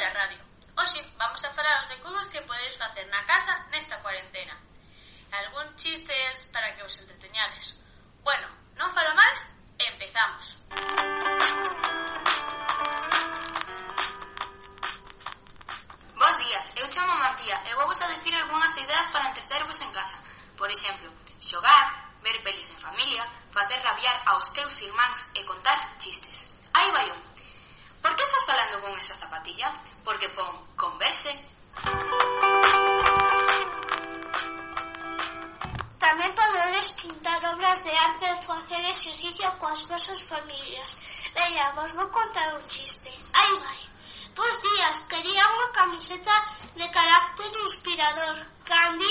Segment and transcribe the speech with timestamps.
[0.00, 0.38] Ola Radio.
[0.78, 4.56] Hoxe vamos a falar os cubos que podedes facer na casa nesta cuarentena.
[5.30, 7.76] Algún chistes para que os entreteñades.
[8.24, 8.48] Bueno,
[8.80, 10.56] non falo máis, empezamos.
[16.16, 19.92] Bos días, eu chamo Matía e vou vos a decir algunhas ideas para entretervos en
[19.92, 20.16] casa.
[20.56, 21.12] Por exemplo,
[21.44, 26.56] xogar, ver pelis en familia, facer rabiar aos teus irmáns e contar chistes.
[26.72, 27.29] Aí vai un.
[28.50, 29.72] calando con esa zapatilla?
[30.04, 31.32] Porque pon Converse.
[35.98, 40.98] También podréis pintar obras de arte o hacer ejercicios con vuestras familias.
[41.34, 43.10] Venga, os voy a contar un chiste.
[43.32, 43.74] Ahí va.
[44.34, 46.32] Pues días, quería una camiseta
[46.74, 49.09] de carácter inspirador, Candy